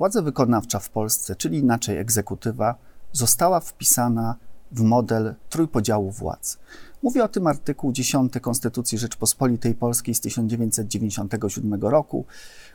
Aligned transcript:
władza 0.00 0.22
wykonawcza 0.22 0.78
w 0.78 0.90
Polsce, 0.90 1.36
czyli 1.36 1.58
inaczej 1.58 1.98
egzekutywa, 1.98 2.74
została 3.12 3.60
wpisana 3.60 4.36
w 4.72 4.80
model 4.80 5.34
trójpodziału 5.50 6.10
władz. 6.10 6.58
Mówi 7.02 7.20
o 7.20 7.28
tym 7.28 7.46
artykuł 7.46 7.92
10 7.92 8.32
Konstytucji 8.40 8.98
Rzeczpospolitej 8.98 9.74
Polskiej 9.74 10.14
z 10.14 10.20
1997 10.20 11.74
roku, 11.80 12.24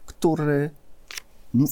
który 0.05 0.69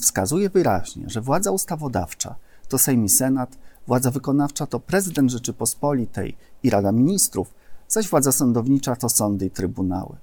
wskazuje 0.02 0.50
wyraźnie, 0.50 1.04
że 1.08 1.22
władza 1.22 1.52
ustawodawcza 1.52 2.36
to 2.68 2.78
Sejm 2.78 3.06
i 3.06 3.10
Senat, 3.10 3.58
władza 3.88 4.12
wykonawcza 4.12 4.68
to 4.68 4.80
prezydent 4.80 5.32
Rzeczypospolitej 5.32 6.38
i 6.64 6.70
Rada 6.70 6.92
Ministrów, 6.92 7.54
zaś 7.88 8.10
władza 8.10 8.32
sądownicza 8.32 8.96
to 8.96 9.10
sądy 9.10 9.46
i 9.46 9.52
trybunały. 9.52 10.16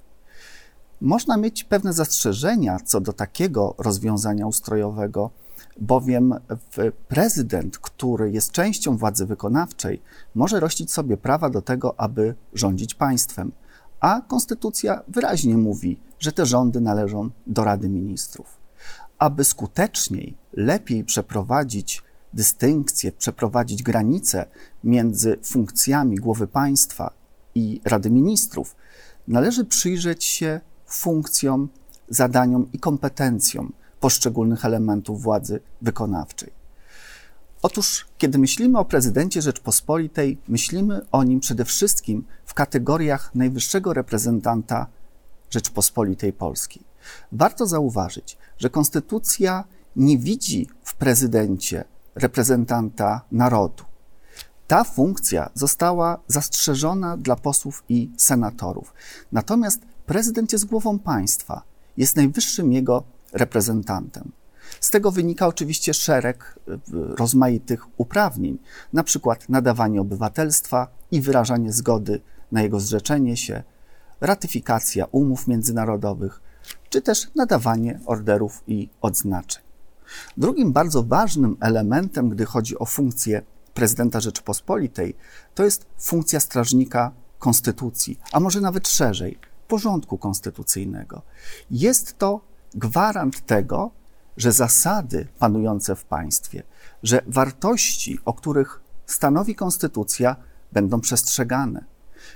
Można 1.01 1.37
mieć 1.37 1.63
pewne 1.63 1.93
zastrzeżenia 1.93 2.79
co 2.85 3.01
do 3.01 3.13
takiego 3.13 3.75
rozwiązania 3.77 4.47
ustrojowego, 4.47 5.29
bowiem 5.79 6.35
prezydent, 7.07 7.77
który 7.77 8.31
jest 8.31 8.51
częścią 8.51 8.97
władzy 8.97 9.25
wykonawczej, 9.25 10.01
może 10.35 10.59
rościć 10.59 10.91
sobie 10.91 11.17
prawa 11.17 11.49
do 11.49 11.61
tego, 11.61 11.99
aby 11.99 12.35
rządzić 12.53 12.93
państwem, 12.93 13.51
a 13.99 14.21
konstytucja 14.27 15.03
wyraźnie 15.07 15.57
mówi, 15.57 15.99
że 16.19 16.31
te 16.31 16.45
rządy 16.45 16.81
należą 16.81 17.29
do 17.47 17.63
Rady 17.63 17.89
Ministrów. 17.89 18.57
Aby 19.19 19.43
skuteczniej, 19.43 20.37
lepiej 20.53 21.03
przeprowadzić 21.03 22.03
dystynkcję, 22.33 23.11
przeprowadzić 23.11 23.83
granice 23.83 24.45
między 24.83 25.37
funkcjami 25.43 26.15
głowy 26.15 26.47
państwa 26.47 27.11
i 27.55 27.81
Rady 27.85 28.09
Ministrów, 28.09 28.75
należy 29.27 29.65
przyjrzeć 29.65 30.23
się 30.23 30.61
funkcjom, 30.93 31.69
zadaniom 32.09 32.71
i 32.73 32.79
kompetencjom 32.79 33.73
poszczególnych 33.99 34.65
elementów 34.65 35.21
władzy 35.21 35.59
wykonawczej. 35.81 36.51
Otóż, 37.61 38.07
kiedy 38.17 38.37
myślimy 38.37 38.79
o 38.79 38.85
prezydencie 38.85 39.41
Rzeczpospolitej, 39.41 40.37
myślimy 40.47 41.01
o 41.11 41.23
nim 41.23 41.39
przede 41.39 41.65
wszystkim 41.65 42.25
w 42.45 42.53
kategoriach 42.53 43.35
najwyższego 43.35 43.93
reprezentanta 43.93 44.87
Rzeczpospolitej 45.49 46.33
Polskiej. 46.33 46.83
Warto 47.31 47.67
zauważyć, 47.67 48.37
że 48.57 48.69
konstytucja 48.69 49.63
nie 49.95 50.17
widzi 50.17 50.69
w 50.83 50.95
prezydencie 50.95 51.83
reprezentanta 52.15 53.21
narodu. 53.31 53.83
Ta 54.67 54.83
funkcja 54.83 55.49
została 55.53 56.19
zastrzeżona 56.27 57.17
dla 57.17 57.35
posłów 57.35 57.83
i 57.89 58.11
senatorów. 58.17 58.93
Natomiast 59.31 59.81
prezydent 60.11 60.53
jest 60.53 60.65
głową 60.65 60.99
państwa, 60.99 61.61
jest 61.97 62.15
najwyższym 62.15 62.73
jego 62.73 63.03
reprezentantem. 63.33 64.31
Z 64.79 64.89
tego 64.89 65.11
wynika 65.11 65.47
oczywiście 65.47 65.93
szereg 65.93 66.59
e, 66.67 66.77
rozmaitych 66.93 67.85
uprawnień, 67.97 68.57
na 68.93 69.03
przykład 69.03 69.49
nadawanie 69.49 70.01
obywatelstwa 70.01 70.87
i 71.11 71.21
wyrażanie 71.21 71.73
zgody 71.73 72.21
na 72.51 72.61
jego 72.61 72.79
zrzeczenie 72.79 73.37
się, 73.37 73.63
ratyfikacja 74.21 75.05
umów 75.11 75.47
międzynarodowych, 75.47 76.41
czy 76.89 77.01
też 77.01 77.31
nadawanie 77.35 77.99
orderów 78.05 78.63
i 78.67 78.89
odznaczeń. 79.01 79.63
Drugim 80.37 80.73
bardzo 80.73 81.03
ważnym 81.03 81.57
elementem, 81.59 82.29
gdy 82.29 82.45
chodzi 82.45 82.79
o 82.79 82.85
funkcję 82.85 83.41
prezydenta 83.73 84.19
Rzeczypospolitej, 84.19 85.15
to 85.55 85.63
jest 85.63 85.85
funkcja 85.99 86.39
strażnika 86.39 87.11
konstytucji, 87.39 88.19
a 88.31 88.39
może 88.39 88.61
nawet 88.61 88.87
szerzej 88.87 89.50
porządku 89.71 90.17
konstytucyjnego. 90.17 91.21
Jest 91.71 92.17
to 92.17 92.41
gwarant 92.75 93.45
tego, 93.45 93.91
że 94.37 94.51
zasady 94.51 95.27
panujące 95.39 95.95
w 95.95 96.05
państwie, 96.05 96.63
że 97.03 97.21
wartości, 97.27 98.19
o 98.25 98.33
których 98.33 98.81
stanowi 99.05 99.55
konstytucja, 99.55 100.35
będą 100.71 101.01
przestrzegane. 101.01 101.85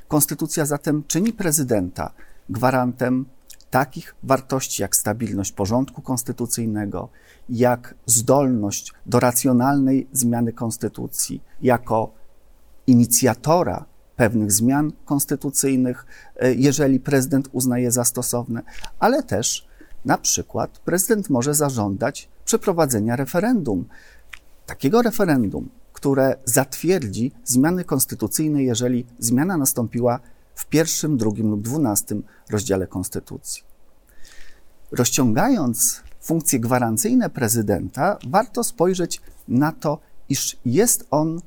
Konstytucja 0.08 0.66
zatem 0.66 1.04
czyni 1.08 1.34
prezydenta 1.34 2.12
gwarantem 2.50 3.26
takich 3.70 4.16
wartości 4.24 4.82
jak 4.82 4.96
stabilność 4.96 5.52
porządku 5.52 6.02
konstytucyjnego, 6.02 7.10
jak 7.50 7.96
zdolność 8.06 8.94
do 9.06 9.20
racjonalnej 9.20 10.08
zmiany 10.12 10.54
konstytucji, 10.54 11.44
jako 11.62 12.14
inicjatora 12.88 13.86
pewnych 14.16 14.52
zmian 14.52 14.92
konstytucyjnych, 15.06 16.06
e, 16.36 16.54
jeżeli 16.54 17.00
prezydent 17.00 17.50
uznaje 17.52 17.92
za 17.92 18.06
stosowne, 18.06 18.62
ale 19.00 19.24
też 19.24 19.68
na 20.06 20.18
przykład 20.18 20.80
prezydent 20.80 21.30
może 21.30 21.54
zażądać 21.54 22.30
przeprowadzenia 22.46 23.16
referendum. 23.16 23.86
Takiego 24.66 25.02
referendum, 25.02 25.70
które 25.94 26.36
zatwierdzi 26.46 27.32
zmiany 27.44 27.84
konstytucyjne, 27.84 28.64
jeżeli 28.64 29.06
zmiana 29.20 29.58
nastąpiła 29.58 30.20
w 30.56 30.66
pierwszym, 30.66 31.18
drugim 31.18 31.50
lub 31.50 31.62
dwunastym 31.62 32.24
rozdziale 32.50 32.88
Konstytucji. 32.88 33.64
Rozciągając 34.92 36.02
funkcje 36.22 36.60
gwarancyjne 36.60 37.30
prezydenta, 37.30 38.18
warto 38.28 38.64
spojrzeć 38.64 39.22
na 39.48 39.72
to, 39.72 40.00
iż 40.30 40.58
jest 40.66 41.08
on 41.12 41.42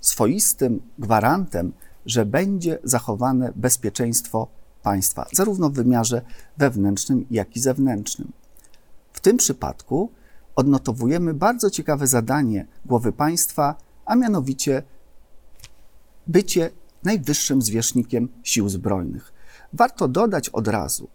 swoistym 0.00 0.80
gwarantem, 0.98 1.72
że 2.06 2.26
będzie 2.26 2.78
zachowane 2.84 3.52
bezpieczeństwo 3.56 4.48
państwa, 4.82 5.26
zarówno 5.32 5.70
w 5.70 5.74
wymiarze 5.74 6.22
wewnętrznym, 6.58 7.26
jak 7.30 7.56
i 7.56 7.60
zewnętrznym. 7.60 8.32
W 9.12 9.20
tym 9.20 9.36
przypadku 9.36 10.10
odnotowujemy 10.56 11.34
bardzo 11.34 11.70
ciekawe 11.70 12.06
zadanie 12.06 12.66
głowy 12.86 13.12
państwa, 13.12 13.76
a 14.04 14.16
mianowicie 14.16 14.82
bycie 16.26 16.70
najwyższym 17.04 17.62
zwierzchnikiem 17.62 18.28
sił 18.42 18.68
zbrojnych. 18.68 19.32
Warto 19.72 20.08
dodać 20.08 20.48
od 20.48 20.68
razu, 20.68 21.08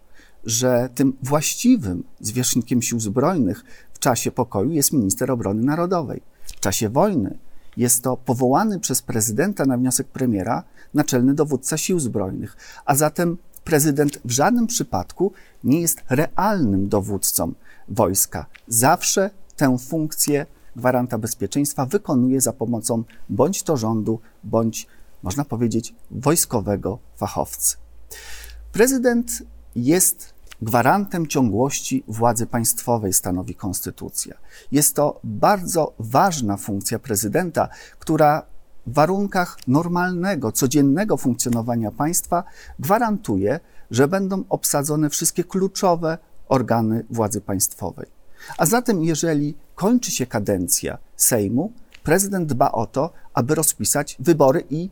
że 0.44 0.90
tym 0.96 1.18
właściwym 1.24 2.04
zwierzchnikiem 2.20 2.82
sił 2.82 3.00
zbrojnych 3.00 3.64
w 3.94 4.00
czasie 4.00 4.32
pokoju 4.32 4.72
jest 4.72 4.94
minister 4.94 5.32
obrony 5.32 5.64
narodowej. 5.64 6.22
W 6.44 6.60
czasie 6.60 6.90
wojny 6.90 7.38
jest 7.80 8.04
to 8.04 8.18
powołany 8.18 8.80
przez 8.80 9.02
prezydenta 9.02 9.66
na 9.66 9.78
wniosek 9.78 10.08
premiera 10.08 10.64
naczelny 10.94 11.34
dowódca 11.34 11.78
sił 11.78 12.00
zbrojnych, 12.00 12.58
a 12.86 12.96
zatem 12.96 13.38
prezydent 13.64 14.20
w 14.26 14.32
żadnym 14.32 14.68
przypadku 14.68 15.32
nie 15.64 15.82
jest 15.82 16.04
realnym 16.10 16.90
dowódcą 16.90 17.54
wojska. 17.88 18.46
Zawsze 18.68 19.30
tę 19.56 19.78
funkcję 19.78 20.46
gwaranta 20.76 21.18
bezpieczeństwa 21.18 21.86
wykonuje 21.86 22.42
za 22.42 22.54
pomocą 22.54 23.04
bądź 23.30 23.64
to 23.64 23.78
rządu, 23.78 24.20
bądź 24.44 24.88
można 25.24 25.46
powiedzieć 25.46 25.96
wojskowego 26.12 27.00
fachowcy. 27.16 27.78
Prezydent 28.72 29.44
jest 29.76 30.34
gwarantem 30.62 31.28
ciągłości 31.28 32.04
władzy 32.08 32.46
państwowej, 32.46 33.14
stanowi 33.14 33.56
konstytucja. 33.56 34.36
Jest 34.72 34.96
to 34.96 35.20
bardzo 35.24 35.94
ważna 36.00 36.58
funkcja 36.58 37.00
prezydenta, 37.00 37.70
która 38.00 38.46
w 38.88 38.94
warunkach 38.94 39.58
normalnego, 39.68 40.52
codziennego 40.52 41.18
funkcjonowania 41.18 41.92
państwa 41.92 42.44
gwarantuje, 42.80 43.60
że 43.92 44.08
będą 44.08 44.44
obsadzone 44.50 45.10
wszystkie 45.10 45.44
kluczowe 45.44 46.18
organy 46.48 47.06
władzy 47.10 47.42
państwowej. 47.42 48.08
A 48.58 48.66
zatem, 48.66 49.04
jeżeli 49.04 49.56
kończy 49.76 50.12
się 50.12 50.26
kadencja 50.26 50.98
Sejmu, 51.16 51.72
prezydent 52.04 52.50
dba 52.50 52.72
o 52.72 52.88
to, 52.88 53.12
aby 53.34 53.56
rozpisać 53.56 54.18
wybory 54.20 54.64
i 54.70 54.90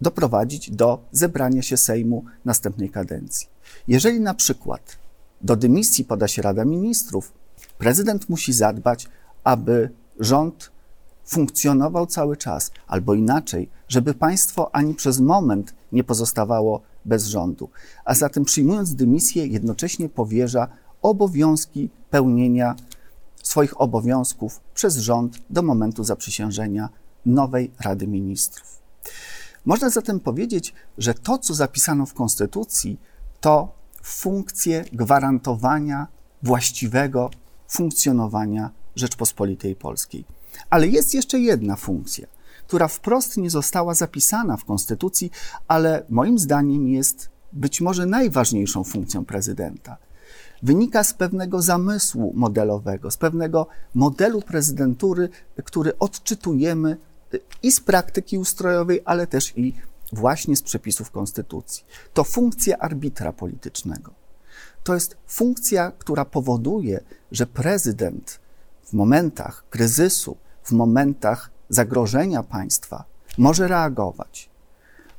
doprowadzić 0.00 0.70
do 0.70 0.98
zebrania 1.12 1.62
się 1.62 1.76
Sejmu 1.76 2.24
następnej 2.44 2.90
kadencji. 2.90 3.48
Jeżeli 3.88 4.20
na 4.20 4.34
przykład 4.34 4.96
do 5.40 5.56
dymisji 5.56 6.04
poda 6.04 6.28
się 6.28 6.42
Rada 6.42 6.64
Ministrów, 6.64 7.32
prezydent 7.78 8.28
musi 8.28 8.52
zadbać, 8.52 9.08
aby 9.44 9.90
rząd 10.20 10.70
funkcjonował 11.26 12.06
cały 12.06 12.36
czas, 12.36 12.70
albo 12.86 13.14
inaczej, 13.14 13.68
żeby 13.88 14.14
państwo 14.14 14.74
ani 14.74 14.94
przez 14.94 15.20
moment 15.20 15.74
nie 15.92 16.04
pozostawało 16.04 16.80
bez 17.04 17.26
rządu. 17.26 17.70
A 18.04 18.14
zatem 18.14 18.44
przyjmując 18.44 18.94
dymisję, 18.94 19.46
jednocześnie 19.46 20.08
powierza 20.08 20.68
obowiązki 21.02 21.90
pełnienia 22.10 22.76
swoich 23.42 23.80
obowiązków 23.80 24.60
przez 24.74 24.96
rząd 24.96 25.38
do 25.50 25.62
momentu 25.62 26.04
zaprzysiężenia 26.04 26.88
nowej 27.26 27.70
Rady 27.80 28.06
Ministrów. 28.06 28.78
Można 29.64 29.90
zatem 29.90 30.20
powiedzieć, 30.20 30.74
że 30.98 31.14
to, 31.14 31.38
co 31.38 31.54
zapisano 31.54 32.06
w 32.06 32.14
Konstytucji, 32.14 33.00
to 33.40 33.77
funkcje 34.08 34.84
gwarantowania 34.92 36.06
właściwego 36.42 37.30
funkcjonowania 37.68 38.70
Rzeczpospolitej 38.96 39.76
Polskiej. 39.76 40.24
Ale 40.70 40.86
jest 40.86 41.14
jeszcze 41.14 41.38
jedna 41.38 41.76
funkcja, 41.76 42.26
która 42.66 42.88
wprost 42.88 43.36
nie 43.36 43.50
została 43.50 43.94
zapisana 43.94 44.56
w 44.56 44.64
Konstytucji, 44.64 45.30
ale 45.68 46.04
moim 46.08 46.38
zdaniem 46.38 46.88
jest 46.88 47.30
być 47.52 47.80
może 47.80 48.06
najważniejszą 48.06 48.84
funkcją 48.84 49.24
prezydenta. 49.24 49.96
wynika 50.62 51.04
z 51.04 51.14
pewnego 51.14 51.62
zamysłu 51.62 52.32
modelowego, 52.36 53.10
z 53.10 53.16
pewnego 53.16 53.66
modelu 53.94 54.42
prezydentury, 54.42 55.28
który 55.64 55.98
odczytujemy 55.98 56.96
i 57.62 57.72
z 57.72 57.80
praktyki 57.80 58.38
ustrojowej, 58.38 59.00
ale 59.04 59.26
też 59.26 59.52
i 59.58 59.74
właśnie 60.12 60.56
z 60.56 60.62
przepisów 60.62 61.10
konstytucji. 61.10 61.84
To 62.14 62.24
funkcja 62.24 62.78
arbitra 62.78 63.32
politycznego. 63.32 64.12
To 64.84 64.94
jest 64.94 65.16
funkcja, 65.26 65.92
która 65.98 66.24
powoduje, 66.24 67.00
że 67.32 67.46
prezydent 67.46 68.40
w 68.84 68.92
momentach 68.92 69.64
kryzysu, 69.70 70.36
w 70.62 70.72
momentach 70.72 71.50
zagrożenia 71.68 72.42
państwa 72.42 73.04
może 73.38 73.68
reagować, 73.68 74.50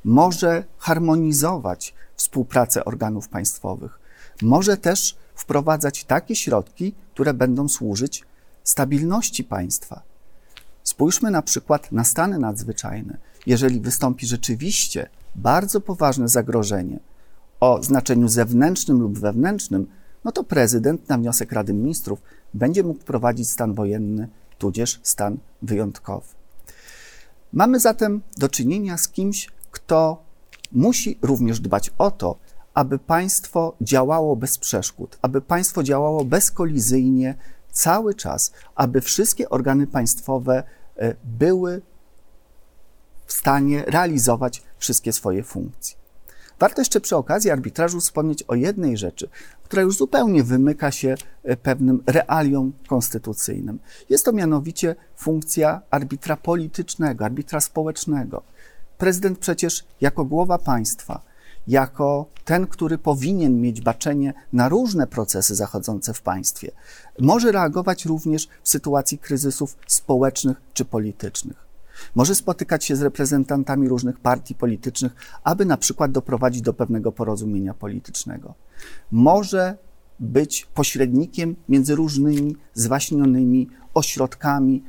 może 0.04 0.64
harmonizować 0.78 1.94
współpracę 2.16 2.84
organów 2.84 3.28
państwowych, 3.28 4.00
może 4.42 4.76
też 4.76 5.16
wprowadzać 5.34 6.04
takie 6.04 6.36
środki, 6.36 6.94
które 7.14 7.34
będą 7.34 7.68
służyć 7.68 8.24
stabilności 8.64 9.44
państwa. 9.44 10.02
Spójrzmy 10.90 11.30
na 11.30 11.42
przykład 11.42 11.92
na 11.92 12.04
stany 12.04 12.38
nadzwyczajne. 12.38 13.16
Jeżeli 13.46 13.80
wystąpi 13.80 14.26
rzeczywiście 14.26 15.08
bardzo 15.34 15.80
poważne 15.80 16.28
zagrożenie 16.28 16.98
o 17.60 17.82
znaczeniu 17.82 18.28
zewnętrznym 18.28 19.00
lub 19.00 19.18
wewnętrznym, 19.18 19.86
no 20.24 20.32
to 20.32 20.44
prezydent 20.44 21.08
na 21.08 21.18
wniosek 21.18 21.52
Rady 21.52 21.72
Ministrów 21.74 22.22
będzie 22.54 22.82
mógł 22.82 23.04
prowadzić 23.04 23.50
stan 23.50 23.74
wojenny, 23.74 24.28
tudzież 24.58 25.00
stan 25.02 25.38
wyjątkowy. 25.62 26.26
Mamy 27.52 27.80
zatem 27.80 28.20
do 28.36 28.48
czynienia 28.48 28.98
z 28.98 29.08
kimś, 29.08 29.50
kto 29.70 30.22
musi 30.72 31.18
również 31.22 31.60
dbać 31.60 31.90
o 31.98 32.10
to, 32.10 32.36
aby 32.74 32.98
państwo 32.98 33.76
działało 33.80 34.36
bez 34.36 34.58
przeszkód, 34.58 35.18
aby 35.22 35.40
państwo 35.40 35.82
działało 35.82 36.24
bezkolizyjnie 36.24 37.34
cały 37.72 38.14
czas, 38.14 38.52
aby 38.74 39.00
wszystkie 39.00 39.50
organy 39.50 39.86
państwowe 39.86 40.62
były 41.24 41.82
w 43.26 43.32
stanie 43.32 43.84
realizować 43.86 44.62
wszystkie 44.78 45.12
swoje 45.12 45.42
funkcje. 45.42 46.00
Warto 46.60 46.80
jeszcze 46.80 47.00
przy 47.00 47.16
okazji 47.16 47.50
arbitrażu 47.50 48.00
wspomnieć 48.00 48.42
o 48.42 48.54
jednej 48.54 48.96
rzeczy, 48.96 49.28
która 49.64 49.82
już 49.82 49.96
zupełnie 49.96 50.42
wymyka 50.44 50.90
się 50.90 51.14
e, 51.44 51.56
pewnym 51.56 52.02
realiom 52.06 52.72
konstytucyjnym. 52.86 53.78
Jest 54.08 54.24
to 54.24 54.32
mianowicie 54.32 54.96
funkcja 55.16 55.80
arbitra 55.90 56.36
politycznego, 56.36 57.24
arbitra 57.24 57.60
społecznego. 57.60 58.42
Prezydent 58.98 59.38
przecież 59.38 59.84
jako 60.00 60.24
głowa 60.24 60.58
państwa, 60.58 61.22
jako 61.70 62.26
ten, 62.44 62.66
który 62.66 62.98
powinien 62.98 63.60
mieć 63.60 63.80
baczenie 63.80 64.34
na 64.52 64.68
różne 64.68 65.06
procesy 65.06 65.54
zachodzące 65.54 66.14
w 66.14 66.22
państwie, 66.22 66.70
może 67.18 67.52
reagować 67.52 68.04
również 68.04 68.48
w 68.62 68.68
sytuacji 68.68 69.18
kryzysów 69.18 69.76
społecznych 69.86 70.60
czy 70.74 70.84
politycznych. 70.84 71.56
Może 72.14 72.34
spotykać 72.34 72.84
się 72.84 72.96
z 72.96 73.02
reprezentantami 73.02 73.88
różnych 73.88 74.20
partii 74.20 74.54
politycznych, 74.54 75.12
aby 75.44 75.64
na 75.64 75.76
przykład 75.76 76.12
doprowadzić 76.12 76.62
do 76.62 76.74
pewnego 76.74 77.12
porozumienia 77.12 77.74
politycznego. 77.74 78.54
Może 79.10 79.76
być 80.20 80.66
pośrednikiem 80.74 81.56
między 81.68 81.94
różnymi 81.94 82.56
zwaśnionymi 82.74 83.68
ośrodkami 83.94 84.84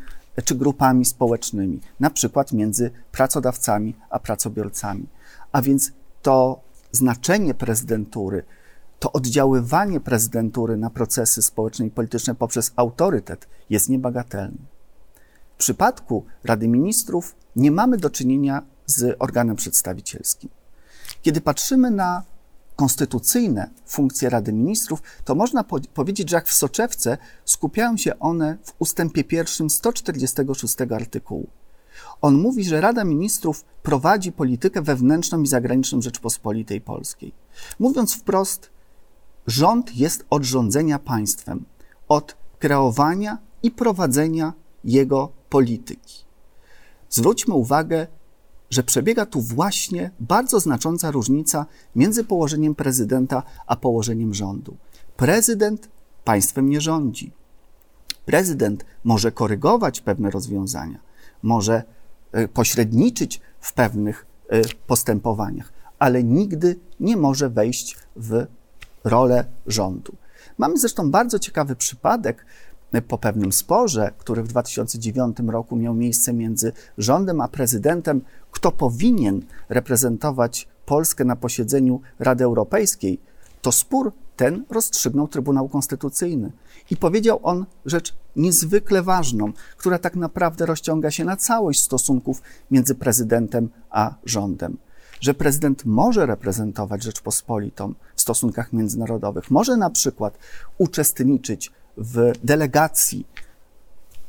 czy 0.46 0.56
grupami 0.56 1.06
społecznymi, 1.06 1.80
na 2.00 2.10
przykład 2.10 2.54
między 2.54 2.92
pracodawcami 3.12 3.96
a 4.10 4.20
pracobiorcami. 4.20 5.08
A 5.52 5.62
więc 5.62 5.92
to 6.22 6.62
znaczenie 6.92 7.54
prezydentury, 7.54 8.44
to 9.00 9.12
oddziaływanie 9.12 10.00
prezydentury 10.00 10.78
na 10.78 10.90
procesy 10.90 11.42
społeczne 11.42 11.86
i 11.86 11.92
polityczne 11.92 12.36
poprzez 12.36 12.72
autorytet 12.76 13.48
jest 13.70 13.90
niebagatelne. 13.90 14.58
W 15.56 15.58
przypadku 15.58 16.26
Rady 16.44 16.68
Ministrów 16.68 17.36
nie 17.56 17.72
mamy 17.72 17.98
do 17.98 18.10
czynienia 18.10 18.64
z 18.86 19.16
organem 19.20 19.56
przedstawicielskim. 19.56 20.50
Kiedy 21.22 21.42
patrzymy 21.42 21.92
na 21.92 22.24
konstytucyjne 22.76 23.70
funkcje 23.86 24.30
Rady 24.30 24.54
Ministrów, 24.54 25.02
to 25.26 25.36
można 25.36 25.64
po 25.64 25.80
powiedzieć, 25.94 26.30
że 26.30 26.36
jak 26.36 26.48
w 26.48 26.54
soczewce 26.54 27.18
skupiają 27.46 27.98
się 27.98 28.20
one 28.20 28.58
w 28.64 28.74
ustępie 28.80 29.24
pierwszym 29.24 29.70
146 29.70 30.76
artykułu. 30.82 31.50
On 32.22 32.38
mówi, 32.38 32.64
że 32.64 32.82
Rada 32.82 33.04
Ministrów 33.04 33.66
prowadzi 33.84 34.32
politykę 34.32 34.82
wewnętrzną 34.82 35.42
i 35.42 35.48
zagraniczną 35.48 36.02
Rzeczpospolitej 36.02 36.82
Polskiej. 36.82 37.34
Mówiąc 37.80 38.16
wprost, 38.16 38.70
rząd 39.48 39.96
jest 39.96 40.26
od 40.30 40.44
rządzenia 40.44 41.00
państwem, 41.00 41.66
od 42.08 42.38
kreowania 42.60 43.38
i 43.64 43.72
prowadzenia 43.72 44.54
jego 44.84 45.32
polityki. 45.50 46.26
Zwróćmy 47.10 47.54
uwagę, 47.54 48.08
że 48.70 48.84
przebiega 48.84 49.26
tu 49.26 49.42
właśnie 49.42 50.12
bardzo 50.20 50.60
znacząca 50.60 51.12
różnica 51.12 51.66
między 51.96 52.24
położeniem 52.24 52.76
prezydenta 52.76 53.44
a 53.68 53.76
położeniem 53.76 54.34
rządu. 54.34 54.78
Prezydent 55.18 55.90
państwem 56.24 56.70
nie 56.70 56.82
rządzi. 56.82 57.32
Prezydent 58.26 58.86
może 59.04 59.32
korygować 59.32 60.02
pewne 60.02 60.32
rozwiązania, 60.32 61.00
może 61.44 61.84
e, 62.32 62.48
pośredniczyć 62.48 63.42
w 63.60 63.74
pewnych 63.74 64.26
e, 64.50 64.62
postępowaniach, 64.88 65.74
ale 66.00 66.24
nigdy 66.24 66.80
nie 67.00 67.18
może 67.18 67.50
wejść 67.50 67.98
w 68.16 68.46
rolę 69.04 69.46
rządu. 69.68 70.16
Mamy 70.58 70.78
zresztą 70.78 71.12
bardzo 71.12 71.40
ciekawy 71.40 71.76
przypadek 71.76 72.46
po 73.08 73.18
pewnym 73.18 73.52
sporze, 73.52 74.12
który 74.18 74.44
w 74.44 74.48
2009 74.48 75.38
roku 75.48 75.76
miał 75.76 75.94
miejsce 75.94 76.34
między 76.34 76.72
rządem 76.98 77.42
a 77.42 77.48
prezydentem, 77.48 78.22
kto 78.52 78.72
powinien 78.72 79.42
reprezentować 79.70 80.68
Polskę 80.86 81.26
na 81.26 81.36
posiedzeniu 81.36 82.02
Rady 82.20 82.44
Europejskiej, 82.44 83.20
to 83.62 83.72
spór 83.72 84.14
ten 84.36 84.66
rozstrzygnął 84.70 85.28
Trybunał 85.28 85.70
Konstytucyjny. 85.70 86.52
I 86.90 86.98
powiedział 86.98 87.40
on 87.44 87.66
rzecz 87.86 88.14
niezwykle 88.36 89.02
ważną, 89.02 89.54
która 89.78 90.00
tak 90.00 90.16
naprawdę 90.16 90.66
rozciąga 90.66 91.12
się 91.12 91.26
na 91.26 91.38
całość 91.38 91.84
stosunków 91.84 92.42
między 92.72 92.96
prezydentem 92.96 93.70
a 93.90 94.16
rządem. 94.26 94.78
Że 95.20 95.34
prezydent 95.34 95.86
może 95.86 96.26
reprezentować 96.26 97.04
Rzeczpospolitą 97.04 97.94
w 98.16 98.22
stosunkach 98.22 98.74
międzynarodowych, 98.74 99.52
może 99.52 99.78
na 99.78 99.90
przykład 99.90 100.38
uczestniczyć 100.78 101.72
w 101.98 102.32
delegacji 102.44 103.26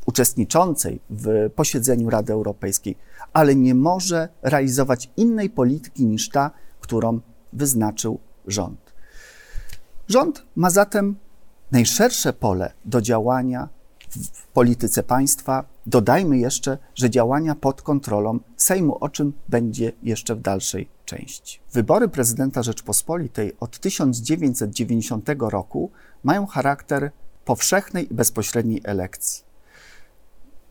uczestniczącej 0.06 1.00
w 1.10 1.50
posiedzeniu 1.54 2.11
Rady 2.11 2.32
Europejskiej, 2.32 2.97
ale 3.32 3.54
nie 3.54 3.75
może 3.75 4.28
realizować 4.42 5.11
innej 5.16 5.50
polityki 5.50 6.06
niż 6.06 6.28
ta, 6.28 6.50
którą 6.80 7.21
wyznaczył 7.52 8.18
rząd. 8.47 8.92
Rząd 10.09 10.42
ma 10.56 10.71
zatem 10.71 11.16
najszersze 11.71 12.32
pole 12.32 12.73
do 12.85 13.00
działania 13.00 13.68
w 14.16 14.47
polityce 14.47 15.02
państwa. 15.02 15.64
Dodajmy 15.87 16.38
jeszcze, 16.38 16.78
że 16.95 17.11
działania 17.11 17.54
pod 17.54 17.83
kontrolą 17.83 18.38
Sejmu, 18.57 18.97
o 19.00 19.09
czym 19.09 19.33
będzie 19.49 19.92
jeszcze 20.02 20.35
w 20.35 20.40
dalszej 20.40 20.88
części. 21.04 21.61
Wybory 21.73 22.09
prezydenta 22.09 22.62
Rzeczpospolitej 22.62 23.52
od 23.61 23.78
1990 23.78 25.28
roku 25.38 25.90
mają 26.25 26.47
charakter 26.47 27.11
powszechnej 27.45 28.12
i 28.12 28.14
bezpośredniej 28.14 28.81
elekcji. 28.85 29.45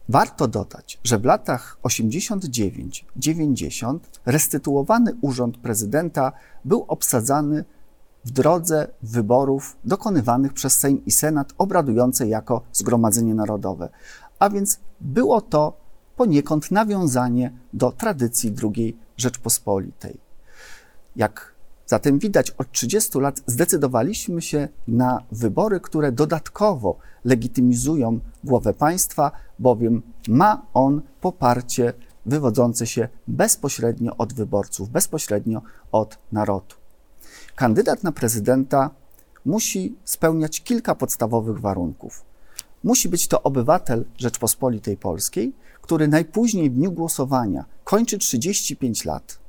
Warto 0.10 0.48
dodać, 0.48 1.00
że 1.04 1.20
w 1.20 1.26
latach 1.26 1.78
89-90 1.84 4.00
restytuowany 4.26 5.16
urząd 5.22 5.58
prezydenta 5.58 6.32
był 6.66 6.86
obsadzany 6.88 7.66
w 8.26 8.32
drodze 8.32 8.88
wyborów 9.04 9.78
dokonywanych 9.84 10.54
przez 10.54 10.74
Sejm 10.78 11.06
i 11.06 11.12
Senat, 11.12 11.54
obradujące 11.58 12.28
jako 12.28 12.62
Zgromadzenie 12.74 13.36
Narodowe. 13.36 13.90
A 14.40 14.50
więc 14.50 14.80
było 15.02 15.42
to 15.42 15.78
poniekąd 16.16 16.72
nawiązanie 16.72 17.54
do 17.74 17.92
tradycji 17.92 18.56
II 18.64 18.98
Rzeczpospolitej. 19.18 20.20
Jak 21.16 21.52
Zatem 21.92 22.20
widać, 22.20 22.52
od 22.52 22.72
30 22.72 23.20
lat 23.20 23.42
zdecydowaliśmy 23.46 24.42
się 24.42 24.68
na 24.88 25.24
wybory, 25.32 25.80
które 25.80 26.12
dodatkowo 26.12 26.98
legitymizują 27.26 28.20
głowę 28.44 28.74
państwa, 28.74 29.32
bowiem 29.60 30.02
ma 30.28 30.66
on 30.74 31.02
poparcie 31.22 31.94
wywodzące 32.26 32.88
się 32.88 33.08
bezpośrednio 33.28 34.18
od 34.18 34.34
wyborców, 34.34 34.90
bezpośrednio 34.90 35.62
od 35.92 36.18
narodu. 36.32 36.81
Kandydat 37.62 38.04
na 38.04 38.12
prezydenta 38.12 38.90
musi 39.46 39.96
spełniać 40.06 40.62
kilka 40.62 40.96
podstawowych 40.96 41.60
warunków. 41.60 42.26
Musi 42.84 43.10
być 43.10 43.28
to 43.28 43.44
obywatel 43.44 44.06
Rzeczpospolitej 44.18 44.98
Polskiej, 44.98 45.54
który 45.82 46.08
najpóźniej 46.08 46.70
w 46.70 46.74
dniu 46.74 46.92
głosowania 46.92 47.66
kończy 47.84 48.18
35 48.18 49.06
lat, 49.06 49.40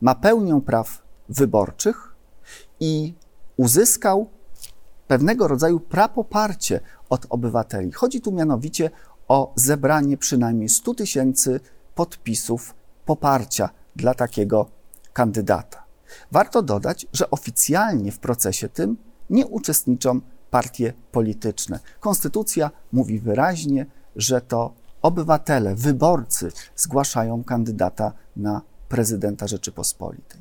ma 0.00 0.14
pełnię 0.14 0.60
praw 0.66 1.02
wyborczych 1.28 2.14
i 2.80 3.14
uzyskał 3.56 4.26
pewnego 5.08 5.48
rodzaju 5.48 5.80
prapoparcie 5.80 6.80
od 7.08 7.26
obywateli. 7.28 7.92
Chodzi 7.92 8.20
tu 8.20 8.32
mianowicie 8.32 8.90
o 9.28 9.52
zebranie 9.56 10.16
przynajmniej 10.16 10.68
100 10.68 10.94
tysięcy 10.94 11.60
podpisów 11.94 12.74
poparcia 13.06 13.70
dla 13.96 14.14
takiego 14.14 14.66
kandydata. 15.12 15.81
Warto 16.32 16.62
dodać, 16.62 17.06
że 17.12 17.30
oficjalnie 17.30 18.12
w 18.12 18.18
procesie 18.18 18.68
tym 18.68 18.96
nie 19.30 19.46
uczestniczą 19.46 20.20
partie 20.50 20.92
polityczne. 21.12 21.80
Konstytucja 22.00 22.70
mówi 22.92 23.18
wyraźnie, 23.20 23.86
że 24.16 24.40
to 24.40 24.72
obywatele, 25.02 25.74
wyborcy 25.74 26.52
zgłaszają 26.76 27.44
kandydata 27.44 28.12
na 28.36 28.62
prezydenta 28.88 29.46
Rzeczypospolitej. 29.46 30.40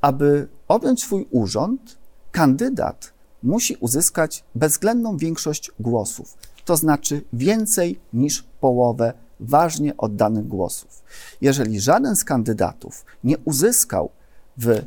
Aby 0.00 0.48
objąć 0.68 1.02
swój 1.02 1.28
urząd, 1.30 1.98
kandydat 2.32 3.12
musi 3.42 3.76
uzyskać 3.80 4.44
bezwzględną 4.54 5.16
większość 5.16 5.70
głosów, 5.80 6.36
to 6.64 6.76
znaczy 6.76 7.24
więcej 7.32 8.00
niż 8.12 8.44
połowę 8.60 9.12
ważnie 9.40 9.96
oddanych 9.96 10.48
głosów. 10.48 11.02
Jeżeli 11.40 11.80
żaden 11.80 12.16
z 12.16 12.24
kandydatów 12.24 13.04
nie 13.24 13.38
uzyskał 13.38 14.10
w 14.56 14.82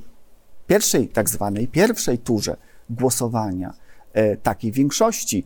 pierwszej, 0.68 1.08
tak 1.08 1.30
zwanej 1.30 1.68
pierwszej 1.68 2.18
turze 2.18 2.58
głosowania 2.90 3.74
e, 4.14 4.38
takiej 4.38 4.72
większości, 4.72 5.46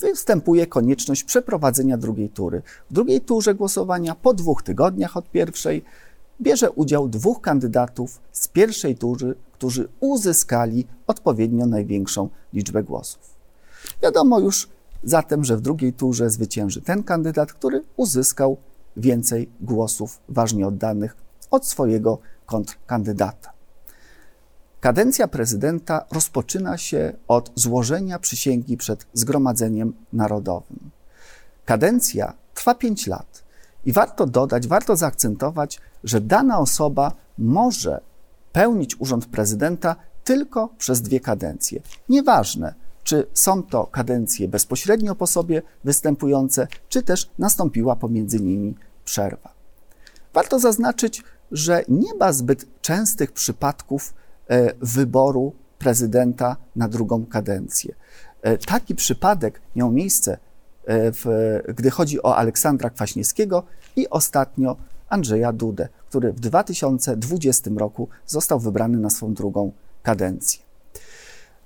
występuje 0.00 0.66
konieczność 0.66 1.24
przeprowadzenia 1.24 1.96
drugiej 1.96 2.28
tury. 2.28 2.62
W 2.90 2.94
drugiej 2.94 3.20
turze 3.20 3.54
głosowania, 3.54 4.14
po 4.14 4.34
dwóch 4.34 4.62
tygodniach 4.62 5.16
od 5.16 5.30
pierwszej, 5.30 5.84
bierze 6.40 6.70
udział 6.70 7.08
dwóch 7.08 7.40
kandydatów 7.40 8.20
z 8.32 8.48
pierwszej 8.48 8.96
tury, 8.96 9.34
którzy 9.52 9.88
uzyskali 10.00 10.86
odpowiednio 11.06 11.66
największą 11.66 12.28
liczbę 12.52 12.82
głosów. 12.82 13.34
Wiadomo 14.02 14.40
już 14.40 14.68
zatem, 15.04 15.44
że 15.44 15.56
w 15.56 15.60
drugiej 15.60 15.92
turze 15.92 16.30
zwycięży 16.30 16.82
ten 16.82 17.02
kandydat, 17.02 17.52
który 17.52 17.82
uzyskał 17.96 18.56
więcej 18.96 19.48
głosów 19.60 20.18
ważnie 20.28 20.66
oddanych 20.66 21.16
od 21.50 21.66
swojego 21.66 22.18
kontrkandydata. 22.46 23.53
Kadencja 24.84 25.28
prezydenta 25.28 26.04
rozpoczyna 26.12 26.78
się 26.78 27.12
od 27.28 27.52
złożenia 27.54 28.18
przysięgi 28.18 28.76
przed 28.76 29.06
Zgromadzeniem 29.12 29.92
Narodowym. 30.12 30.90
Kadencja 31.64 32.32
trwa 32.54 32.74
pięć 32.74 33.06
lat 33.06 33.44
i 33.84 33.92
warto 33.92 34.26
dodać, 34.26 34.68
warto 34.68 34.96
zaakcentować, 34.96 35.80
że 36.04 36.20
dana 36.20 36.58
osoba 36.58 37.12
może 37.38 38.00
pełnić 38.52 39.00
urząd 39.00 39.26
prezydenta 39.26 39.96
tylko 40.24 40.68
przez 40.78 41.02
dwie 41.02 41.20
kadencje. 41.20 41.82
Nieważne, 42.08 42.74
czy 43.04 43.26
są 43.34 43.62
to 43.62 43.86
kadencje 43.86 44.48
bezpośrednio 44.48 45.14
po 45.14 45.26
sobie 45.26 45.62
występujące, 45.84 46.66
czy 46.88 47.02
też 47.02 47.30
nastąpiła 47.38 47.96
pomiędzy 47.96 48.40
nimi 48.40 48.74
przerwa. 49.04 49.52
Warto 50.34 50.58
zaznaczyć, 50.58 51.22
że 51.52 51.84
nie 51.88 52.14
ma 52.14 52.32
zbyt 52.32 52.66
częstych 52.82 53.32
przypadków 53.32 54.14
wyboru 54.80 55.52
prezydenta 55.78 56.56
na 56.76 56.88
drugą 56.88 57.26
kadencję. 57.26 57.94
E, 58.42 58.58
taki 58.58 58.94
przypadek 58.94 59.60
miał 59.76 59.92
miejsce, 59.92 60.32
e, 60.32 60.38
w, 61.12 61.24
gdy 61.74 61.90
chodzi 61.90 62.22
o 62.22 62.36
Aleksandra 62.36 62.90
Kwaśniewskiego 62.90 63.62
i 63.96 64.08
ostatnio 64.08 64.76
Andrzeja 65.08 65.52
Dudę, 65.52 65.88
który 66.08 66.32
w 66.32 66.40
2020 66.40 67.70
roku 67.76 68.08
został 68.26 68.60
wybrany 68.60 68.98
na 68.98 69.10
swą 69.10 69.34
drugą 69.34 69.72
kadencję. 70.02 70.62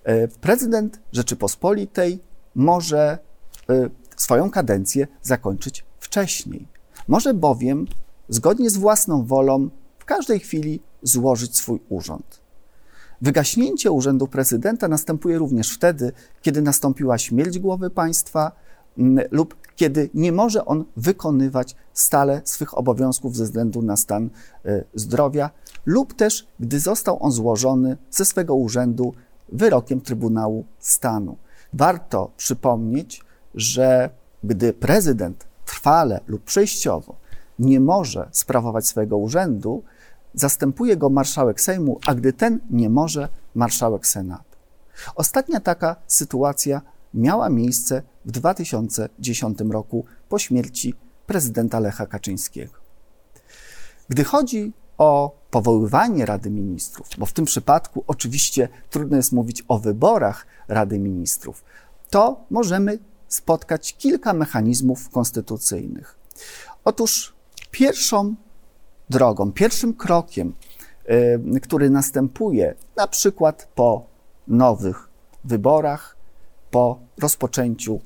E, 0.05 0.29
prezydent 0.29 1.01
Rzeczypospolitej 1.13 2.19
może 2.55 3.19
e, 3.71 3.89
swoją 4.17 4.51
kadencję 4.51 5.07
zakończyć 5.23 5.85
wcześniej. 6.01 6.67
Może 7.09 7.35
bowiem, 7.35 7.87
zgodnie 8.29 8.71
z 8.71 8.77
własną 8.77 9.25
wolą, 9.25 9.69
w 9.99 10.05
każdej 10.05 10.41
chwili 10.41 10.81
złożyć 11.03 11.57
swój 11.57 11.81
urząd. 11.89 12.48
Wygaśnięcie 13.21 13.91
urzędu 13.91 14.27
prezydenta 14.27 14.89
następuje 14.89 15.39
również 15.39 15.71
wtedy, 15.71 16.13
kiedy 16.43 16.63
nastąpiła 16.63 17.19
śmierć 17.19 17.59
głowy 17.59 17.91
państwa 17.91 18.53
lub 19.31 19.57
kiedy 19.77 20.11
nie 20.15 20.33
może 20.33 20.65
on 20.65 20.85
wykonywać 20.97 21.77
stale 21.93 22.41
swych 22.45 22.79
obowiązków 22.79 23.37
ze 23.37 23.45
względu 23.45 23.83
na 23.83 23.97
stan 23.97 24.31
e, 24.65 24.85
zdrowia, 24.95 25.51
lub 25.87 26.15
też 26.15 26.47
gdy 26.61 26.81
został 26.81 27.23
on 27.23 27.33
złożony 27.33 27.97
ze 28.11 28.25
swego 28.25 28.55
urzędu 28.55 29.15
wyrokiem 29.53 30.01
Trybunału 30.01 30.65
Stanu. 30.79 31.37
Warto 31.73 32.31
przypomnieć, 32.37 33.25
że 33.55 34.11
gdy 34.45 34.73
prezydent 34.73 35.47
trwale 35.65 36.21
lub 36.27 36.45
przejściowo 36.45 37.15
nie 37.59 37.81
może 37.81 38.29
sprawować 38.33 38.87
swojego 38.87 39.17
urzędu, 39.17 39.83
zastępuje 40.35 40.97
go 40.97 41.11
marszałek 41.11 41.61
Sejmu, 41.61 42.01
a 42.07 42.15
gdy 42.15 42.33
ten 42.33 42.61
nie 42.71 42.91
może, 42.91 43.29
marszałek 43.55 44.07
Senatu. 44.07 44.59
Ostatnia 45.15 45.61
taka 45.61 45.97
sytuacja 46.07 46.83
miała 47.15 47.49
miejsce 47.49 48.03
w 48.25 48.31
2010 48.31 49.59
roku 49.71 50.05
po 50.29 50.39
śmierci 50.39 50.95
prezydenta 51.27 51.81
Lecha 51.81 52.07
Kaczyńskiego. 52.07 52.73
Gdy 54.09 54.25
chodzi 54.25 54.73
o 54.99 55.39
powoływanie 55.51 56.27
Rady 56.27 56.51
Ministrów, 56.51 57.09
bo 57.19 57.27
w 57.27 57.33
tym 57.33 57.45
przypadku 57.45 58.05
oczywiście 58.07 58.69
trudno 58.91 59.17
jest 59.17 59.33
mówić 59.33 59.65
o 59.69 59.79
wyborach 59.79 60.47
Rady 60.69 60.99
Ministrów, 60.99 61.65
to 62.11 62.45
możemy 62.51 62.99
spotkać 63.29 63.97
kilka 63.97 64.33
mechanizmów 64.33 65.11
konstytucyjnych. 65.11 66.19
Otóż 66.85 67.35
pierwszą 67.71 68.35
drogą, 69.11 69.53
pierwszym 69.53 69.95
krokiem, 69.95 70.55
y, 71.57 71.61
który 71.61 71.91
następuje 71.91 72.75
na 72.97 73.07
przykład 73.07 73.69
po 73.75 74.07
nowych 74.49 75.09
wyborach, 75.45 76.17
po 76.71 76.99
rozpoczęciu 77.19 78.01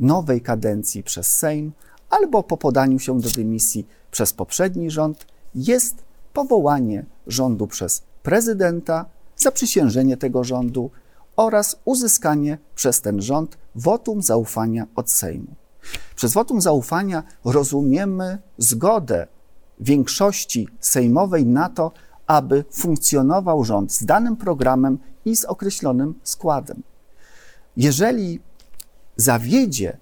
nowej 0.00 0.40
kadencji 0.40 1.02
przez 1.02 1.26
Sejm 1.26 1.72
albo 2.10 2.42
po 2.42 2.56
podaniu 2.56 2.98
się 2.98 3.20
do 3.20 3.28
dymisji 3.30 3.86
przez 4.10 4.32
poprzedni 4.32 4.90
rząd, 4.90 5.26
jest 5.54 6.02
powołanie 6.32 7.04
rządu 7.26 7.66
przez 7.66 8.02
prezydenta, 8.22 9.06
zaprzysiężenie 9.36 10.16
tego 10.16 10.44
rządu 10.44 10.90
oraz 11.36 11.76
uzyskanie 11.84 12.58
przez 12.74 13.00
ten 13.00 13.22
rząd 13.22 13.58
wotum 13.74 14.22
zaufania 14.22 14.86
od 14.96 15.10
Sejmu. 15.10 15.54
Przez 16.16 16.32
wotum 16.32 16.60
zaufania 16.60 17.22
rozumiemy 17.44 18.38
zgodę 18.58 19.26
większości 19.80 20.68
sejmowej 20.80 21.46
na 21.46 21.68
to, 21.68 21.92
aby 22.26 22.64
funkcjonował 22.70 23.64
rząd 23.64 23.92
z 23.92 24.04
danym 24.04 24.36
programem 24.36 24.98
i 25.24 25.36
z 25.36 25.44
określonym 25.44 26.14
składem. 26.22 26.82
Jeżeli 27.76 28.40
zawiedzie 29.16 29.98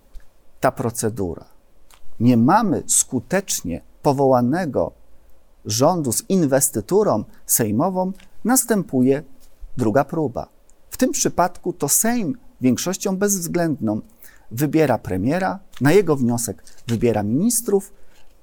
ta 0.60 0.72
procedura, 0.72 1.44
nie 2.20 2.36
mamy 2.36 2.82
skutecznie 2.86 3.80
powołanego 4.02 4.92
rządu 5.64 6.12
z 6.12 6.22
inwestyturą 6.28 7.24
sejmową, 7.46 8.12
następuje 8.44 9.22
druga 9.76 10.04
próba. 10.04 10.48
W 10.90 10.96
tym 10.96 11.12
przypadku 11.12 11.72
to 11.72 11.88
Sejm 11.88 12.36
większością 12.60 13.16
bezwzględną 13.16 14.00
wybiera 14.50 14.98
premiera, 14.98 15.58
na 15.80 15.92
jego 15.92 16.16
wniosek 16.16 16.64
wybiera 16.86 17.22
ministrów 17.22 17.92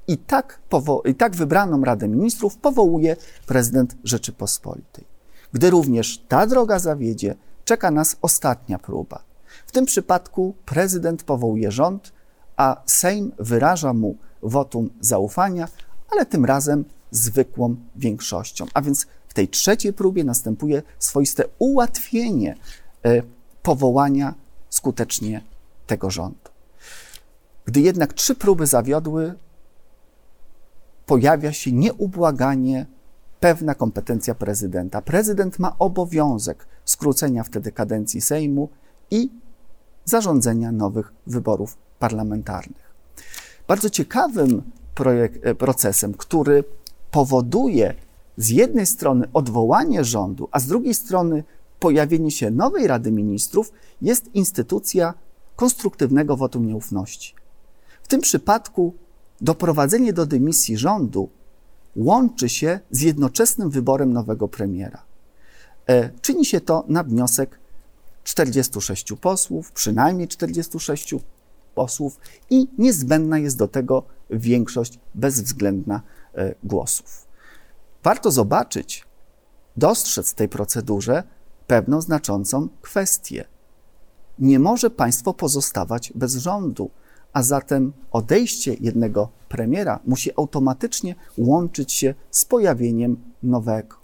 i 0.10 0.18
tak, 0.18 0.60
i 1.06 1.16
tak 1.16 1.36
wybraną 1.36 1.84
Radę 1.84 2.08
Ministrów 2.08 2.58
powołuje 2.58 3.16
prezydent 3.46 3.96
Rzeczypospolitej. 4.04 5.06
Gdy 5.54 5.70
również 5.70 6.18
ta 6.28 6.48
droga 6.48 6.80
zawiedzie, 6.80 7.36
czeka 7.66 7.92
nas 7.92 8.16
ostatnia 8.22 8.80
próba. 8.80 9.24
W 9.68 9.72
tym 9.72 9.86
przypadku 9.86 10.56
prezydent 10.66 11.24
powołuje 11.24 11.72
rząd, 11.72 12.13
a 12.58 12.82
Sejm 12.86 13.32
wyraża 13.39 13.94
mu 13.94 14.18
wotum 14.42 14.89
zaufania, 15.00 15.68
ale 16.12 16.25
tym 16.25 16.46
razem 16.46 16.86
zwykłą 17.12 17.75
większością. 17.96 18.66
A 18.74 18.82
więc 18.82 19.08
w 19.28 19.34
tej 19.34 19.48
trzeciej 19.48 19.94
próbie 19.94 20.24
następuje 20.24 20.84
swoiste 21.00 21.44
ułatwienie 21.60 22.56
e, 23.06 23.22
powołania 23.63 24.34
skutecznie 24.70 25.42
tego 25.88 26.10
rządu. 26.10 26.50
Gdy 27.66 27.82
jednak 27.82 28.13
trzy 28.13 28.36
próby 28.36 28.68
zawiodły, 28.68 29.34
pojawia 31.10 31.54
się 31.54 31.72
nieubłaganie 31.72 32.86
pewna 33.39 33.75
kompetencja 33.75 34.36
prezydenta. 34.36 35.01
Prezydent 35.01 35.60
ma 35.60 35.75
obowiązek 35.80 36.68
skrócenia 36.86 37.44
wtedy 37.44 37.72
kadencji 37.72 38.22
Sejmu 38.22 38.70
i 39.12 39.30
zarządzenia 40.06 40.72
nowych 40.72 41.13
wyborów 41.28 41.78
parlamentarnych. 42.00 42.94
Bardzo 43.68 43.89
ciekawym 43.89 44.62
e, 45.42 45.56
procesem, 45.56 46.13
który 46.13 46.63
powoduje 47.12 47.94
z 48.38 48.50
jednej 48.50 48.86
strony 48.86 49.28
odwołanie 49.34 50.04
rządu, 50.04 50.50
a 50.51 50.60
z 50.60 50.68
drugiej 50.68 50.94
strony 50.94 51.44
pojawienie 51.80 52.32
się 52.32 52.51
nowej 52.51 52.88
Rady 52.88 53.12
Ministrów 53.12 53.72
jest 54.01 54.36
instytucja 54.36 55.13
konstruktywnego 55.56 56.38
wotum 56.38 56.68
nieufności. 56.68 57.36
W 58.04 58.08
tym 58.08 58.22
przypadku 58.22 58.94
doprowadzenie 59.41 60.13
do 60.13 60.25
dymisji 60.25 60.77
rządu 60.77 61.29
łączy 61.96 62.50
się 62.50 62.79
z 62.91 63.01
jednoczesnym 63.01 63.69
wyborem 63.69 64.13
nowego 64.13 64.48
premiera. 64.48 65.03
E, 65.88 66.10
czyni 66.22 66.46
się 66.46 66.62
to 66.62 66.84
na 66.88 67.03
wniosek 67.03 67.60
46 68.24 69.13
posłów, 69.22 69.72
przynajmniej 69.72 70.27
46 70.27 71.15
posłów, 71.75 72.19
i 72.50 72.67
niezbędna 72.77 73.39
jest 73.39 73.58
do 73.58 73.67
tego 73.67 74.03
większość 74.29 75.00
bezwzględna 75.15 76.01
e, 76.36 76.55
głosów. 76.63 77.27
Warto 78.03 78.31
zobaczyć, 78.31 79.05
dostrzec 79.77 80.31
w 80.31 80.36
tej 80.36 80.50
procedurze 80.50 81.24
pewną 81.67 82.01
znaczącą 82.01 82.69
kwestię. 82.81 83.46
Nie 84.39 84.60
może 84.60 84.89
państwo 84.89 85.34
pozostawać 85.34 86.12
bez 86.15 86.36
rządu, 86.36 86.89
a 87.34 87.44
zatem 87.44 87.94
odejście 88.12 88.74
jednego 88.74 89.30
premiera 89.50 90.00
musi 90.06 90.32
automatycznie 90.38 91.16
łączyć 91.38 91.94
się 91.94 92.14
z 92.32 92.46
pojawieniem 92.46 93.18
nowego. 93.44 93.96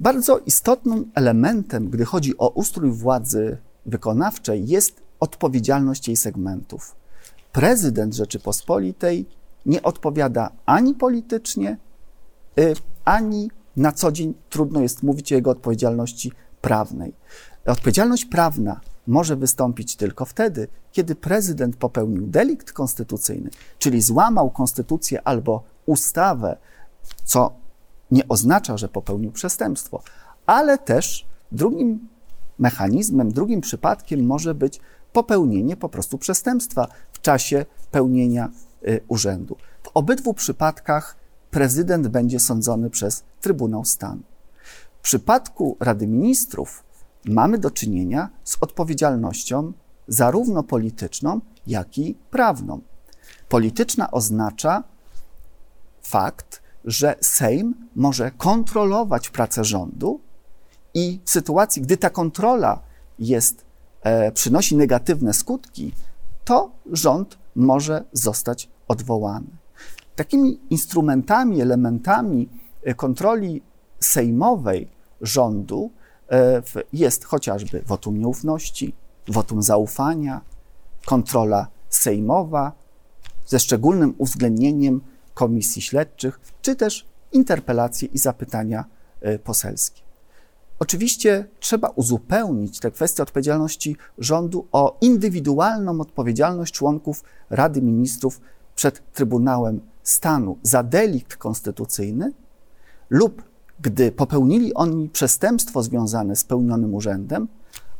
Bardzo 0.00 0.38
istotnym 0.38 1.10
elementem, 1.14 1.90
gdy 1.90 2.04
chodzi 2.04 2.38
o 2.38 2.48
ustrój 2.48 2.90
władzy 2.90 3.58
wykonawczej, 3.86 4.68
jest 4.68 5.02
odpowiedzialność 5.20 6.08
jej 6.08 6.16
segmentów. 6.16 6.96
Prezydent 7.52 8.14
Rzeczypospolitej 8.14 9.26
nie 9.66 9.82
odpowiada 9.82 10.50
ani 10.66 10.94
politycznie, 10.94 11.76
y, 12.58 12.74
ani 13.04 13.50
na 13.76 13.92
co 13.92 14.12
dzień 14.12 14.34
trudno 14.50 14.80
jest 14.80 15.02
mówić 15.02 15.32
o 15.32 15.34
jego 15.34 15.50
odpowiedzialności 15.50 16.32
prawnej. 16.60 17.14
Odpowiedzialność 17.66 18.24
prawna 18.24 18.80
może 19.06 19.36
wystąpić 19.36 19.96
tylko 19.96 20.24
wtedy, 20.24 20.68
kiedy 20.92 21.14
prezydent 21.14 21.76
popełnił 21.76 22.26
delikt 22.26 22.72
konstytucyjny, 22.72 23.50
czyli 23.78 24.02
złamał 24.02 24.50
konstytucję 24.50 25.22
albo 25.22 25.62
ustawę, 25.86 26.56
co 27.24 27.52
nie 28.10 28.28
oznacza, 28.28 28.76
że 28.76 28.88
popełnił 28.88 29.32
przestępstwo, 29.32 30.02
ale 30.46 30.78
też 30.78 31.26
drugim 31.52 32.08
mechanizmem, 32.58 33.32
drugim 33.32 33.60
przypadkiem 33.60 34.26
może 34.26 34.54
być 34.54 34.80
popełnienie 35.12 35.76
po 35.76 35.88
prostu 35.88 36.18
przestępstwa 36.18 36.88
w 37.12 37.20
czasie 37.20 37.66
pełnienia 37.90 38.50
y, 38.88 39.00
urzędu. 39.08 39.56
W 39.82 39.88
obydwu 39.94 40.34
przypadkach 40.34 41.16
prezydent 41.50 42.08
będzie 42.08 42.40
sądzony 42.40 42.90
przez 42.90 43.24
Trybunał 43.40 43.84
Stanu. 43.84 44.22
W 44.98 45.02
przypadku 45.02 45.76
Rady 45.80 46.06
Ministrów 46.06 46.84
mamy 47.24 47.58
do 47.58 47.70
czynienia 47.70 48.30
z 48.44 48.56
odpowiedzialnością 48.60 49.72
zarówno 50.08 50.62
polityczną, 50.62 51.40
jak 51.66 51.98
i 51.98 52.14
prawną. 52.30 52.80
Polityczna 53.48 54.10
oznacza 54.10 54.82
fakt, 56.02 56.62
że 56.84 57.14
Sejm 57.20 57.74
może 57.96 58.30
kontrolować 58.30 59.30
pracę 59.30 59.64
rządu 59.64 60.20
i 60.94 61.20
w 61.24 61.30
sytuacji, 61.30 61.82
gdy 61.82 61.96
ta 61.96 62.10
kontrola 62.10 62.80
jest, 63.18 63.64
e, 64.02 64.32
przynosi 64.32 64.76
negatywne 64.76 65.34
skutki, 65.34 65.92
to 66.44 66.70
rząd 66.92 67.38
może 67.54 68.04
zostać 68.12 68.68
odwołany. 68.88 69.46
Takimi 70.16 70.60
instrumentami, 70.70 71.60
elementami 71.60 72.48
e, 72.82 72.94
kontroli 72.94 73.62
sejmowej 74.00 74.88
rządu 75.20 75.90
jest 76.92 77.24
chociażby 77.24 77.82
wotum 77.86 78.18
nieufności, 78.18 78.94
wotum 79.28 79.62
zaufania, 79.62 80.40
kontrola 81.04 81.68
sejmowa 81.88 82.72
ze 83.46 83.58
szczególnym 83.58 84.14
uwzględnieniem 84.18 85.00
komisji 85.34 85.82
śledczych, 85.82 86.40
czy 86.62 86.76
też 86.76 87.06
interpelacje 87.32 88.08
i 88.08 88.18
zapytania 88.18 88.84
e, 89.20 89.38
poselskie. 89.38 90.00
Oczywiście 90.78 91.46
trzeba 91.60 91.88
uzupełnić 91.88 92.80
te 92.80 92.90
kwestie 92.90 93.22
odpowiedzialności 93.22 93.96
rządu 94.18 94.66
o 94.72 94.98
indywidualną 95.00 96.00
odpowiedzialność 96.00 96.74
członków 96.74 97.24
Rady 97.50 97.82
Ministrów 97.82 98.40
przed 98.74 99.12
Trybunałem 99.12 99.80
Stanu 100.02 100.58
za 100.62 100.82
delikt 100.82 101.36
konstytucyjny 101.36 102.32
lub 103.10 103.42
gdy 103.80 104.12
popełnili 104.12 104.74
oni 104.74 105.08
przestępstwo 105.08 105.82
związane 105.82 106.36
z 106.36 106.44
pełnionym 106.44 106.94
urzędem, 106.94 107.48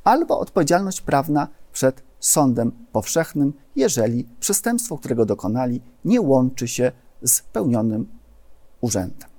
albo 0.04 0.38
odpowiedzialność 0.38 1.00
prawna 1.00 1.48
przed 1.72 2.02
sądem 2.20 2.72
powszechnym, 2.92 3.52
jeżeli 3.76 4.28
przestępstwo, 4.40 4.98
którego 4.98 5.26
dokonali, 5.26 5.80
nie 6.04 6.20
łączy 6.20 6.68
się 6.68 6.92
z 7.22 7.40
pełnionym 7.40 8.06
urzędem. 8.80 9.33